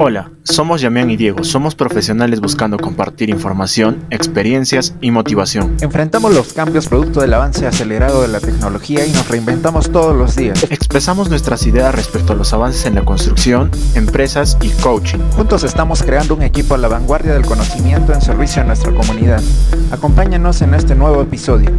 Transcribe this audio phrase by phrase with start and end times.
[0.00, 5.76] Hola, somos Yamián y Diego, somos profesionales buscando compartir información, experiencias y motivación.
[5.80, 10.34] Enfrentamos los cambios producto del avance acelerado de la tecnología y nos reinventamos todos los
[10.34, 10.64] días.
[10.68, 15.20] Expresamos nuestras ideas respecto a los avances en la construcción, empresas y coaching.
[15.36, 19.44] Juntos estamos creando un equipo a la vanguardia del conocimiento en servicio a nuestra comunidad.
[19.92, 21.70] Acompáñanos en este nuevo episodio.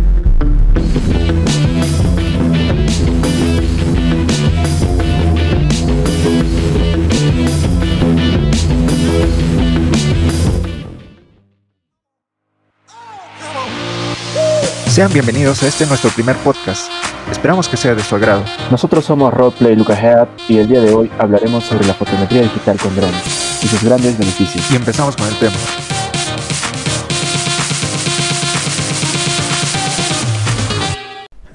[14.95, 16.89] Sean bienvenidos a este nuestro primer podcast.
[17.29, 18.45] Esperamos que sea de su agrado.
[18.71, 22.77] Nosotros somos Roleplay Luca Head y el día de hoy hablaremos sobre la fotometría digital
[22.77, 24.71] con drones y sus grandes beneficios.
[24.71, 25.51] Y empezamos con el tema.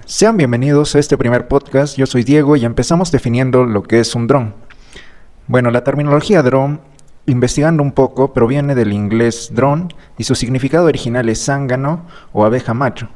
[0.05, 1.97] Sean bienvenidos a este primer podcast.
[1.97, 4.55] Yo soy Diego y empezamos definiendo lo que es un dron.
[5.47, 6.83] Bueno, la terminología dron
[7.25, 9.89] investigando un poco, proviene del inglés drone
[10.19, 12.05] y su significado original es zángano
[12.35, 13.09] o abeja macho.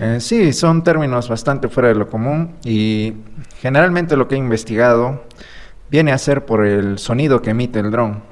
[0.00, 3.14] Eh, sí, son términos bastante fuera de lo común y
[3.60, 5.22] generalmente lo que he investigado
[5.90, 8.22] viene a ser por el sonido que emite el dron,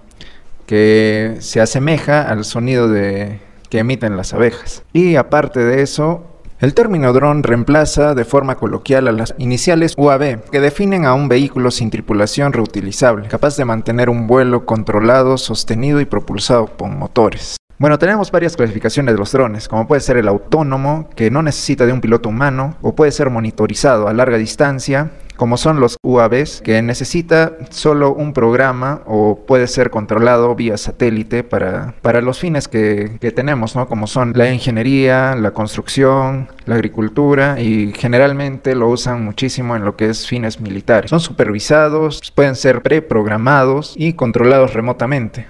[0.67, 4.83] que se asemeja al sonido de, que emiten las abejas.
[4.93, 6.25] Y aparte de eso,
[6.61, 11.28] el término dron reemplaza de forma coloquial a las iniciales UAV, que definen a un
[11.28, 17.56] vehículo sin tripulación reutilizable, capaz de mantener un vuelo controlado, sostenido y propulsado por motores.
[17.81, 21.87] Bueno, tenemos varias clasificaciones de los drones, como puede ser el autónomo, que no necesita
[21.87, 26.61] de un piloto humano, o puede ser monitorizado a larga distancia, como son los UAVs,
[26.61, 32.69] que necesita solo un programa o puede ser controlado vía satélite para, para los fines
[32.69, 33.89] que, que tenemos, ¿no?
[33.89, 39.97] como son la ingeniería, la construcción, la agricultura y generalmente lo usan muchísimo en lo
[39.97, 41.09] que es fines militares.
[41.09, 45.47] Son supervisados, pueden ser preprogramados y controlados remotamente.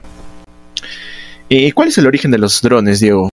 [1.52, 3.28] ¿Y cuál es el origen de los drones, Diego?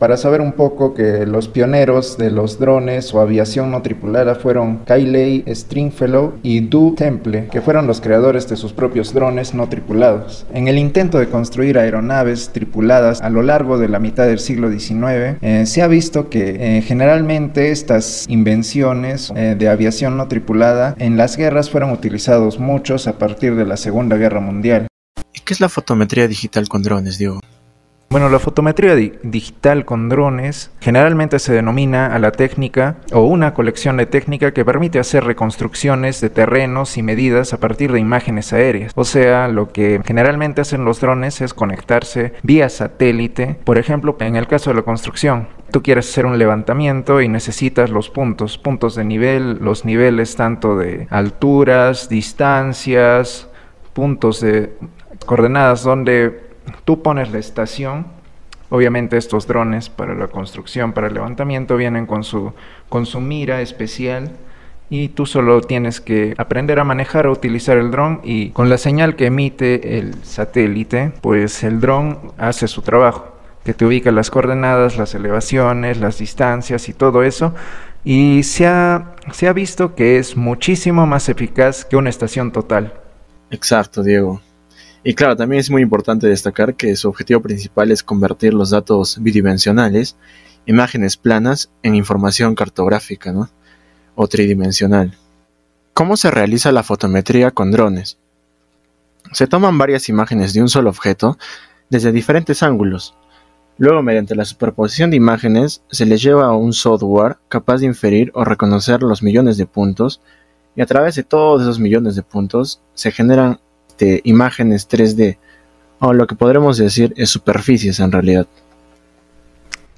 [0.00, 4.78] Para saber un poco que los pioneros de los drones o aviación no tripulada fueron
[4.84, 10.44] Kyley Stringfellow y Du Temple, que fueron los creadores de sus propios drones no tripulados.
[10.52, 14.68] En el intento de construir aeronaves tripuladas a lo largo de la mitad del siglo
[14.68, 20.96] XIX, eh, se ha visto que eh, generalmente estas invenciones eh, de aviación no tripulada
[20.98, 24.88] en las guerras fueron utilizados muchos a partir de la Segunda Guerra Mundial.
[25.42, 27.40] ¿Qué es la fotometría digital con drones, Diego?
[28.14, 33.96] Bueno, la fotometría digital con drones generalmente se denomina a la técnica o una colección
[33.96, 38.92] de técnica que permite hacer reconstrucciones de terrenos y medidas a partir de imágenes aéreas.
[38.94, 44.36] O sea, lo que generalmente hacen los drones es conectarse vía satélite, por ejemplo, en
[44.36, 45.48] el caso de la construcción.
[45.72, 50.76] Tú quieres hacer un levantamiento y necesitas los puntos, puntos de nivel, los niveles tanto
[50.76, 53.48] de alturas, distancias,
[53.92, 54.76] puntos de
[55.24, 56.44] coordenadas donde
[56.84, 58.06] tú pones la estación.
[58.70, 62.52] Obviamente estos drones para la construcción, para el levantamiento, vienen con su,
[62.88, 64.30] con su mira especial
[64.90, 68.78] y tú solo tienes que aprender a manejar o utilizar el dron y con la
[68.78, 74.30] señal que emite el satélite, pues el dron hace su trabajo, que te ubica las
[74.30, 77.54] coordenadas, las elevaciones, las distancias y todo eso.
[78.04, 82.92] Y se ha, se ha visto que es muchísimo más eficaz que una estación total.
[83.50, 84.42] Exacto, Diego.
[85.06, 89.18] Y claro, también es muy importante destacar que su objetivo principal es convertir los datos
[89.20, 90.16] bidimensionales,
[90.64, 93.34] imágenes planas, en información cartográfica
[94.14, 95.14] o tridimensional.
[95.92, 98.16] ¿Cómo se realiza la fotometría con drones?
[99.32, 101.36] Se toman varias imágenes de un solo objeto
[101.90, 103.14] desde diferentes ángulos.
[103.76, 108.30] Luego, mediante la superposición de imágenes, se les lleva a un software capaz de inferir
[108.32, 110.22] o reconocer los millones de puntos
[110.76, 113.60] y a través de todos esos millones de puntos se generan
[113.94, 115.38] este, imágenes 3D,
[116.00, 118.48] o lo que podremos decir es superficies en realidad.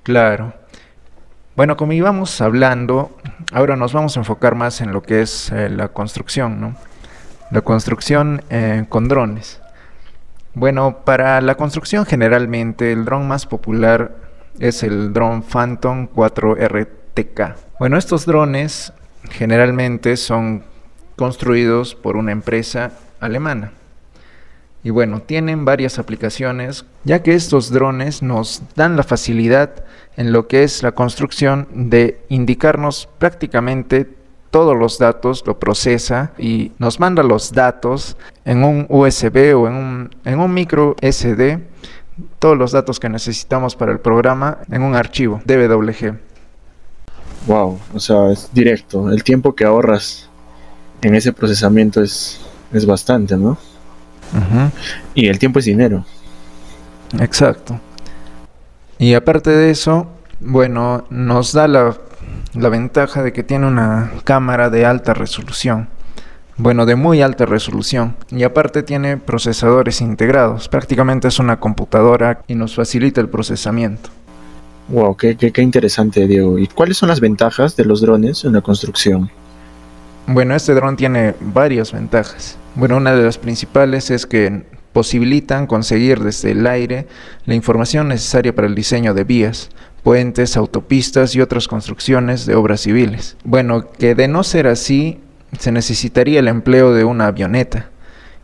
[0.03, 0.53] Claro.
[1.57, 3.17] Bueno, como íbamos hablando,
[3.53, 6.77] ahora nos vamos a enfocar más en lo que es eh, la construcción, ¿no?
[7.51, 9.63] La construcción eh, con drones.
[10.53, 14.15] Bueno, para la construcción generalmente el dron más popular
[14.59, 17.55] es el dron Phantom 4RTK.
[17.79, 18.93] Bueno, estos drones
[19.31, 20.65] generalmente son
[21.17, 23.73] construidos por una empresa alemana.
[24.83, 29.85] Y bueno, tienen varias aplicaciones, ya que estos drones nos dan la facilidad
[30.17, 34.09] en lo que es la construcción de indicarnos prácticamente
[34.51, 39.75] todos los datos, lo procesa y nos manda los datos en un USB o en
[39.75, 41.59] un, en un micro SD,
[42.39, 46.17] todos los datos que necesitamos para el programa en un archivo DWG.
[47.47, 49.11] Wow, o sea, es directo.
[49.11, 50.29] El tiempo que ahorras
[51.03, 52.41] en ese procesamiento es,
[52.73, 53.59] es bastante, ¿no?
[55.15, 56.05] Y el tiempo es dinero.
[57.19, 57.81] Exacto.
[58.99, 60.09] Y aparte de eso,
[60.41, 61.97] bueno, nos da la,
[62.55, 65.89] la ventaja de que tiene una cámara de alta resolución.
[66.59, 68.17] Bueno, de muy alta resolución.
[68.31, 70.69] Y aparte tiene procesadores integrados.
[70.69, 74.09] Prácticamente es una computadora y nos facilita el procesamiento.
[74.89, 76.59] Wow, qué, qué, interesante, Diego.
[76.59, 79.31] ¿Y cuáles son las ventajas de los drones en la construcción?
[80.29, 82.59] Bueno, este dron tiene varias ventajas.
[82.75, 87.07] Bueno, una de las principales es que posibilitan conseguir desde el aire
[87.45, 89.69] la información necesaria para el diseño de vías,
[90.03, 93.37] puentes, autopistas y otras construcciones de obras civiles.
[93.45, 95.21] Bueno, que de no ser así,
[95.61, 97.91] se necesitaría el empleo de una avioneta,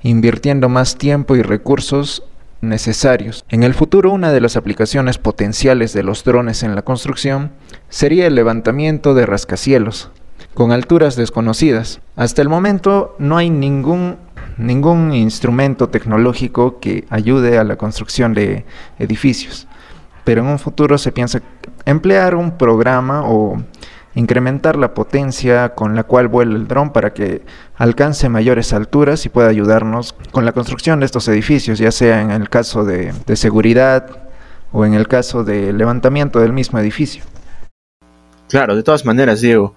[0.02, 2.22] invirtiendo más tiempo y recursos
[2.60, 3.44] necesarios.
[3.48, 7.50] En el futuro, una de las aplicaciones potenciales de los drones en la construcción
[7.88, 10.10] sería el levantamiento de rascacielos,
[10.54, 12.00] con alturas desconocidas.
[12.16, 14.16] Hasta el momento no hay ningún,
[14.58, 18.64] ningún instrumento tecnológico que ayude a la construcción de
[18.98, 19.66] edificios,
[20.24, 21.40] pero en un futuro se piensa
[21.84, 23.62] emplear un programa o
[24.14, 27.42] incrementar la potencia con la cual vuela el dron para que
[27.76, 32.30] alcance mayores alturas y pueda ayudarnos con la construcción de estos edificios, ya sea en
[32.30, 34.28] el caso de, de seguridad
[34.70, 37.24] o en el caso de levantamiento del mismo edificio.
[38.48, 39.74] Claro, de todas maneras, Diego,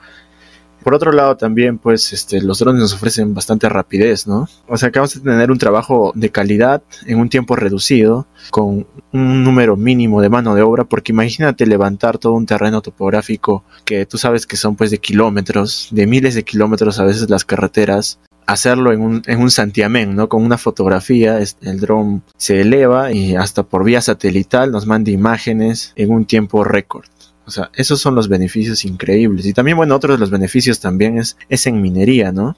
[0.85, 4.47] por otro lado, también, pues, este, los drones nos ofrecen bastante rapidez, ¿no?
[4.67, 8.85] O sea, que vamos a tener un trabajo de calidad en un tiempo reducido, con
[9.11, 14.05] un número mínimo de mano de obra, porque imagínate levantar todo un terreno topográfico que
[14.05, 18.19] tú sabes que son, pues, de kilómetros, de miles de kilómetros a veces las carreteras,
[18.45, 20.29] hacerlo en un, en un santiamén, ¿no?
[20.29, 25.93] Con una fotografía, el dron se eleva y hasta por vía satelital nos manda imágenes
[25.95, 27.07] en un tiempo récord.
[27.45, 29.45] O sea, esos son los beneficios increíbles.
[29.45, 32.55] Y también, bueno, otro de los beneficios también es, es en minería, ¿no?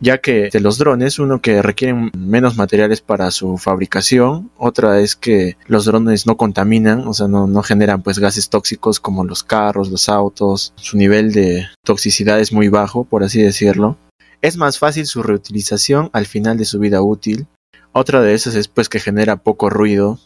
[0.00, 5.14] Ya que de los drones, uno que requieren menos materiales para su fabricación, otra es
[5.14, 9.44] que los drones no contaminan, o sea, no, no generan pues gases tóxicos como los
[9.44, 13.96] carros, los autos, su nivel de toxicidad es muy bajo, por así decirlo.
[14.40, 17.46] Es más fácil su reutilización al final de su vida útil.
[17.92, 20.18] Otra de esas es pues que genera poco ruido.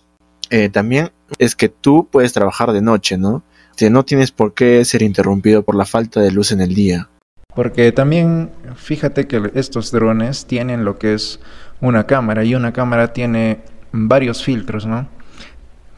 [0.48, 3.42] Eh, también es que tú puedes trabajar de noche, ¿no?
[3.90, 7.08] No tienes por qué ser interrumpido por la falta de luz en el día.
[7.54, 11.40] Porque también fíjate que estos drones tienen lo que es
[11.80, 13.60] una cámara y una cámara tiene
[13.92, 15.08] varios filtros, ¿no?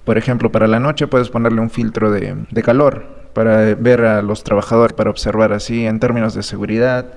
[0.05, 4.23] Por ejemplo, para la noche puedes ponerle un filtro de, de calor para ver a
[4.23, 7.15] los trabajadores, para observar así en términos de seguridad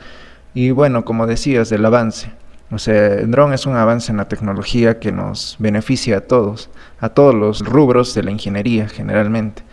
[0.54, 2.32] y bueno, como decías, del avance.
[2.72, 6.70] O sea, el drone es un avance en la tecnología que nos beneficia a todos,
[7.00, 9.64] a todos los rubros de la ingeniería generalmente.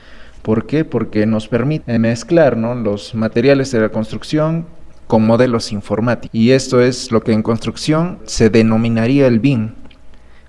[0.42, 0.84] ¿Por qué?
[0.84, 4.66] Porque nos permite mezclar los materiales de la construcción
[5.06, 6.34] con modelos informáticos.
[6.34, 9.74] Y esto es lo que en construcción se denominaría el BIM.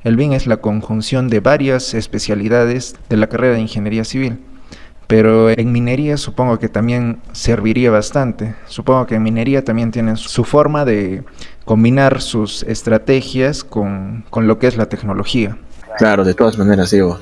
[0.03, 4.39] El BIM es la conjunción de varias especialidades de la carrera de ingeniería civil.
[5.07, 8.55] Pero en minería supongo que también serviría bastante.
[8.67, 11.23] Supongo que en minería también tienen su forma de
[11.65, 15.57] combinar sus estrategias con, con lo que es la tecnología.
[15.97, 17.19] Claro, de todas maneras, digo,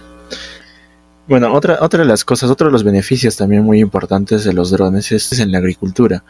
[1.28, 4.72] bueno, otra, otra de las cosas, otro de los beneficios también muy importantes de los
[4.72, 6.24] drones es en la agricultura,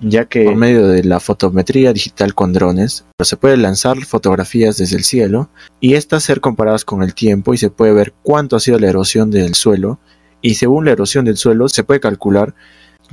[0.00, 4.96] ya que por medio de la fotometría digital con drones se puede lanzar fotografías desde
[4.96, 5.48] el cielo
[5.80, 8.88] y estas ser comparadas con el tiempo y se puede ver cuánto ha sido la
[8.88, 9.98] erosión del suelo
[10.42, 12.54] y según la erosión del suelo se puede calcular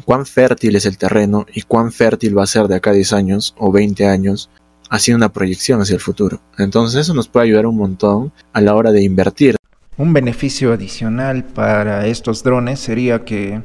[0.06, 3.13] cuán fértil es el terreno y cuán fértil va a ser de acá a 10
[3.13, 4.50] años o 20 años
[4.90, 6.42] haciendo una proyección hacia el futuro.
[6.58, 9.56] Entonces eso nos puede ayudar un montón a la hora de invertir
[9.98, 13.62] un beneficio adicional para estos drones sería que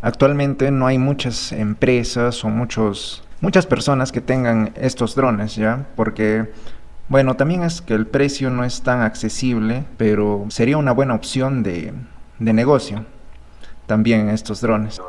[0.00, 5.86] actualmente no hay muchas empresas o muchos, muchas personas que tengan estos drones, ¿ya?
[5.96, 6.50] Porque,
[7.08, 11.62] bueno, también es que el precio no es tan accesible, pero sería una buena opción
[11.62, 11.92] de,
[12.38, 13.04] de negocio
[13.86, 15.00] también estos drones.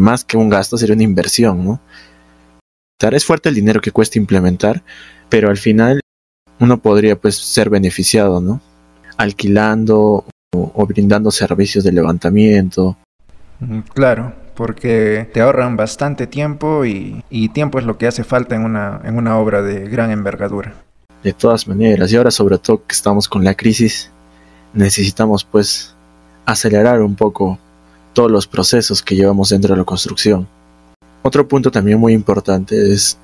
[0.00, 1.80] Más que un gasto sería una inversión, ¿no?
[2.98, 4.82] Es fuerte el dinero que cuesta implementar,
[5.28, 6.00] pero al final
[6.58, 8.60] uno podría pues ser beneficiado, ¿no?
[9.20, 12.96] Alquilando o, brindando servicios de levantamiento.
[13.60, 17.22] Mm, claro, porque te ahorran bastante tiempo y,
[17.52, 20.74] tiempo es lo que hace falta en una, en una obra de gran envergadura.
[21.22, 24.10] De todas maneras, y ahora sobre todo que estamos con la crisis,
[24.72, 25.94] necesitamos pues
[26.46, 27.58] acelerar un poco
[28.14, 30.48] todos los procesos que llevamos dentro de la construcción.
[31.22, 33.18] Otro punto también muy importante es,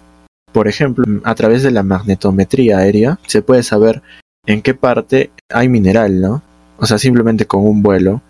[0.52, 4.02] por ejemplo, a través de la magnetometría aérea se puede saber
[4.44, 6.42] en qué parte hay mineral, ¿no?
[6.78, 8.20] O sea, simplemente con un vuelo,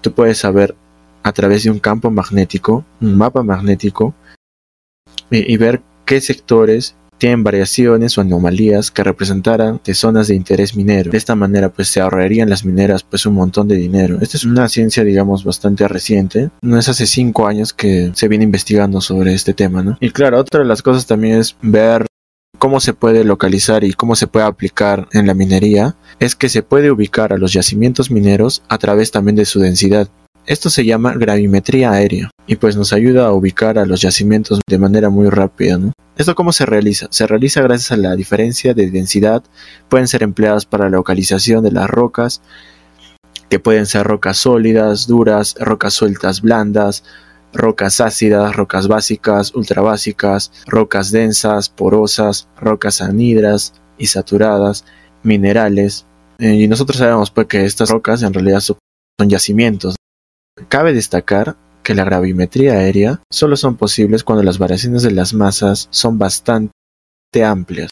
[0.00, 0.74] tú puedes saber
[1.22, 4.14] a través de un campo magnético, un mapa magnético,
[5.30, 11.10] y, ver qué sectores tienen variaciones o anomalías que representaran de zonas de interés minero.
[11.10, 14.18] De esta manera pues se ahorrarían las mineras pues un montón de dinero.
[14.22, 16.50] Esta es una ciencia digamos bastante reciente.
[16.62, 19.98] No es hace cinco años que se viene investigando sobre este tema, ¿no?
[20.00, 22.06] Y claro, otra de las cosas también es ver
[22.58, 26.62] cómo se puede localizar y cómo se puede aplicar en la minería es que se
[26.62, 30.08] puede ubicar a los yacimientos mineros a través también de su densidad.
[30.46, 34.78] Esto se llama gravimetría aérea y pues nos ayuda a ubicar a los yacimientos de
[34.78, 35.78] manera muy rápida.
[36.16, 37.06] ¿Esto cómo se realiza?
[37.10, 39.44] Se realiza gracias a la diferencia de densidad.
[39.88, 42.40] Pueden ser empleadas para la localización de las rocas,
[43.50, 47.04] que pueden ser rocas sólidas, duras, rocas sueltas, blandas,
[47.52, 54.84] rocas ácidas, rocas básicas, ultrabásicas, rocas densas, porosas, rocas anhidras y saturadas,
[55.22, 56.06] minerales.
[56.38, 58.78] Eh, y nosotros sabemos pues que estas rocas en realidad son
[59.26, 59.96] yacimientos.
[60.68, 65.88] Cabe destacar que la gravimetría aérea solo son posibles cuando las variaciones de las masas
[65.90, 66.72] son bastante
[67.44, 67.90] amplias.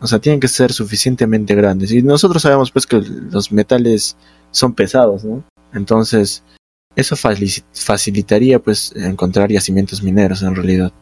[0.00, 1.90] O sea, tienen que ser suficientemente grandes.
[1.90, 4.16] Y nosotros sabemos pues que los metales
[4.52, 5.42] son pesados, ¿no?
[5.72, 6.44] Entonces,
[6.98, 10.92] eso facilitaría pues encontrar yacimientos mineros en realidad.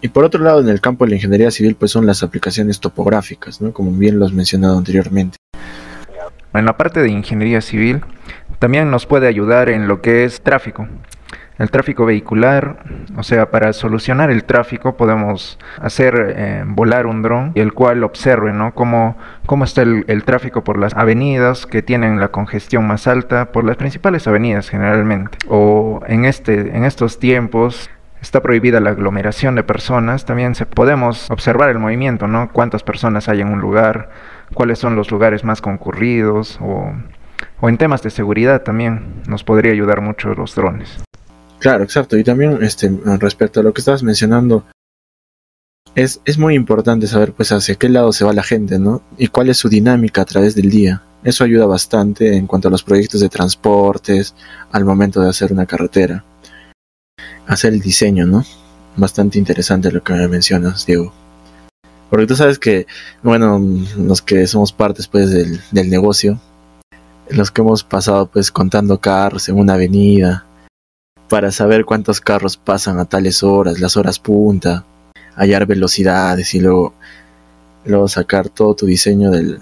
[0.00, 2.80] Y por otro lado, en el campo de la ingeniería civil pues son las aplicaciones
[2.80, 3.72] topográficas, ¿no?
[3.72, 5.36] Como bien lo has mencionado anteriormente.
[6.54, 8.02] En la parte de ingeniería civil
[8.58, 10.88] también nos puede ayudar en lo que es tráfico.
[11.62, 12.78] El tráfico vehicular,
[13.16, 18.02] o sea, para solucionar el tráfico podemos hacer eh, volar un dron y el cual
[18.02, 18.74] observe ¿no?
[18.74, 19.16] cómo,
[19.46, 23.76] cómo está el, tráfico por las avenidas que tienen la congestión más alta, por las
[23.76, 25.38] principales avenidas generalmente.
[25.48, 27.90] O en, este, en estos tiempos
[28.20, 32.50] está prohibida la aglomeración de personas, también se, podemos observar el movimiento, ¿no?
[32.52, 34.10] Cuántas personas hay en un lugar,
[34.52, 36.92] cuáles son los lugares más concurridos o
[37.68, 41.04] en temas de seguridad también nos podría ayudar mucho los drones.
[41.62, 42.18] Claro, exacto.
[42.18, 42.90] Y también este,
[43.20, 44.64] respecto a lo que estabas mencionando,
[45.94, 49.00] es, es muy importante saber pues hacia qué lado se va la gente, ¿no?
[49.16, 51.04] Y cuál es su dinámica a través del día.
[51.22, 54.34] Eso ayuda bastante en cuanto a los proyectos de transportes,
[54.72, 56.24] al momento de hacer una carretera.
[57.46, 58.44] Hacer el diseño, ¿no?
[58.96, 61.12] Bastante interesante lo que me mencionas, Diego.
[62.10, 62.88] Porque tú sabes que,
[63.22, 63.62] bueno,
[63.96, 66.40] los que somos partes pues del, del negocio,
[67.30, 70.44] los que hemos pasado pues contando carros en una avenida,
[71.32, 74.84] para saber cuántos carros pasan a tales horas, las horas punta,
[75.34, 76.92] hallar velocidades y luego,
[77.86, 79.58] luego sacar todo tu diseño del...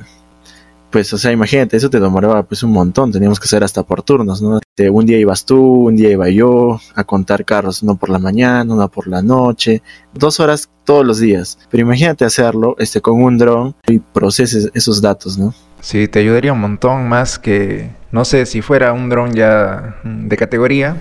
[0.90, 4.02] Pues, o sea, imagínate, eso te demoraba pues un montón, teníamos que hacer hasta por
[4.02, 4.58] turnos, ¿no?
[4.90, 8.74] Un día ibas tú, un día iba yo a contar carros, uno por la mañana,
[8.74, 9.80] uno por la noche,
[10.12, 11.56] dos horas todos los días.
[11.70, 15.54] Pero imagínate hacerlo este, con un dron y proceses esos datos, ¿no?
[15.80, 20.36] Sí, te ayudaría un montón más que, no sé, si fuera un dron ya de
[20.36, 20.96] categoría,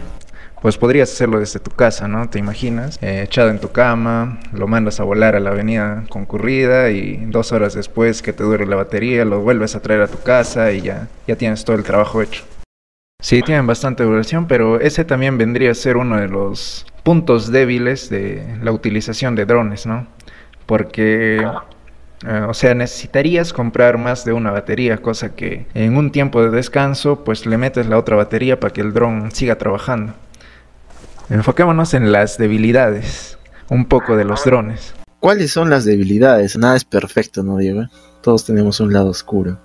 [0.62, 2.30] pues podrías hacerlo desde tu casa, ¿no?
[2.30, 6.92] Te imaginas, eh, echado en tu cama, lo mandas a volar a la avenida concurrida
[6.92, 10.20] y dos horas después que te dure la batería lo vuelves a traer a tu
[10.20, 12.44] casa y ya, ya tienes todo el trabajo hecho.
[13.22, 18.10] Sí, tienen bastante duración, pero ese también vendría a ser uno de los puntos débiles
[18.10, 20.08] de la utilización de drones, ¿no?
[20.66, 21.46] Porque,
[22.26, 26.50] eh, o sea, necesitarías comprar más de una batería, cosa que en un tiempo de
[26.50, 30.14] descanso, pues le metes la otra batería para que el dron siga trabajando.
[31.30, 33.38] Enfoquémonos en las debilidades,
[33.70, 34.96] un poco de los drones.
[35.20, 36.58] ¿Cuáles son las debilidades?
[36.58, 37.84] Nada es perfecto, ¿no, Diego?
[38.22, 39.60] Todos tenemos un lado oscuro.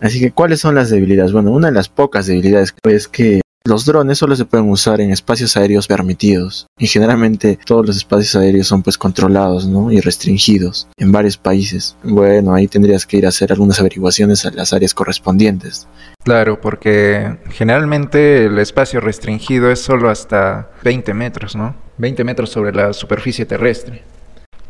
[0.00, 1.32] Así que, ¿cuáles son las debilidades?
[1.32, 5.10] Bueno, una de las pocas debilidades es que los drones solo se pueden usar en
[5.10, 9.92] espacios aéreos permitidos y generalmente todos los espacios aéreos son pues controlados ¿no?
[9.92, 11.94] y restringidos en varios países.
[12.02, 15.86] Bueno, ahí tendrías que ir a hacer algunas averiguaciones a las áreas correspondientes.
[16.24, 21.74] Claro, porque generalmente el espacio restringido es solo hasta 20 metros, ¿no?
[21.98, 24.02] 20 metros sobre la superficie terrestre.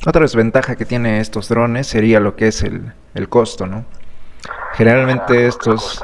[0.05, 3.85] Otra desventaja que tiene estos drones sería lo que es el, el costo, ¿no?
[4.73, 6.03] Generalmente estos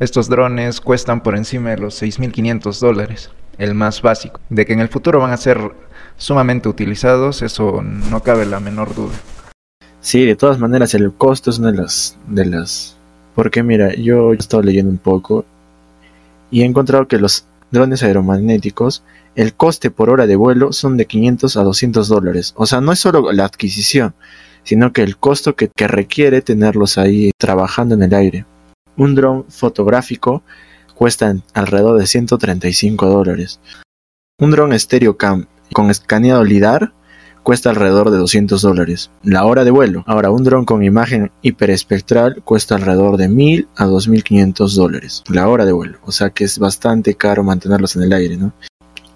[0.00, 4.40] estos drones cuestan por encima de los 6.500 dólares, el más básico.
[4.50, 5.72] De que en el futuro van a ser
[6.16, 9.14] sumamente utilizados, eso no cabe la menor duda.
[10.00, 12.18] Sí, de todas maneras el costo es una de las...
[12.26, 12.96] De las...
[13.34, 15.44] Porque mira, yo he estado leyendo un poco
[16.50, 19.02] y he encontrado que los drones aeromagnéticos,
[19.34, 22.52] el coste por hora de vuelo son de 500 a 200 dólares.
[22.56, 24.14] O sea, no es solo la adquisición,
[24.62, 28.46] sino que el costo que, que requiere tenerlos ahí trabajando en el aire.
[28.96, 30.42] Un dron fotográfico
[30.94, 33.60] cuesta alrededor de 135 dólares.
[34.38, 36.92] Un dron Stereocam con escaneado LIDAR
[37.44, 39.10] cuesta alrededor de 200 dólares.
[39.22, 40.02] La hora de vuelo.
[40.06, 45.22] Ahora, un dron con imagen hiperespectral cuesta alrededor de 1000 a 2500 dólares.
[45.28, 45.98] La hora de vuelo.
[46.04, 48.54] O sea que es bastante caro mantenerlos en el aire, ¿no?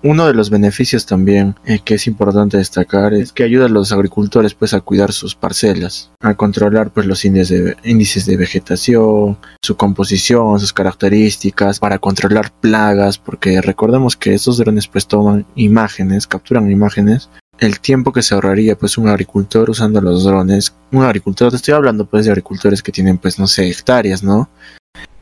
[0.02, 3.92] Uno de los beneficios también eh, que es importante destacar es que ayuda a los
[3.92, 10.60] agricultores pues a cuidar sus parcelas, a controlar pues los índices de, vegetación, su composición,
[10.60, 17.28] sus características, para controlar plagas, porque recordemos que estos drones pues toman imágenes, capturan imágenes
[17.58, 21.74] el tiempo que se ahorraría pues un agricultor usando los drones, un agricultor, te estoy
[21.74, 24.48] hablando pues de agricultores que tienen pues no sé hectáreas, ¿no?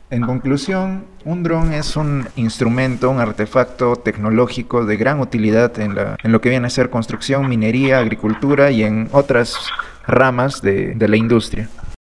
[0.09, 6.15] En conclusión, un dron es un instrumento, un artefacto tecnológico de gran utilidad en, la,
[6.23, 9.57] en lo que viene a ser construcción, minería, agricultura y en otras
[10.05, 11.67] ramas de, de la industria.